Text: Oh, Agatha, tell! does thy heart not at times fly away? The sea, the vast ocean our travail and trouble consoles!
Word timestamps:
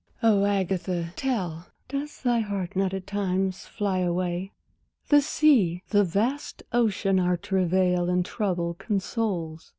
Oh, 0.23 0.45
Agatha, 0.45 1.13
tell! 1.15 1.67
does 1.87 2.23
thy 2.23 2.39
heart 2.39 2.75
not 2.75 2.91
at 2.91 3.05
times 3.05 3.67
fly 3.67 3.99
away? 3.99 4.51
The 5.09 5.21
sea, 5.21 5.83
the 5.89 6.03
vast 6.03 6.63
ocean 6.73 7.19
our 7.19 7.37
travail 7.37 8.09
and 8.09 8.25
trouble 8.25 8.73
consoles! 8.73 9.69